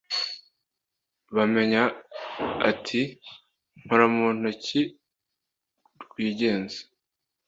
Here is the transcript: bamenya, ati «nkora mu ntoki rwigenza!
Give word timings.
bamenya, 1.35 1.83
ati 2.69 3.01
«nkora 3.81 4.05
mu 4.15 4.27
ntoki 4.37 4.81
rwigenza! 6.03 6.79